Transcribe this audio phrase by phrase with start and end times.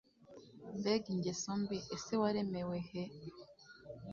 [0.77, 1.77] mbega ingeso mbi!
[1.95, 3.03] ese waremewe he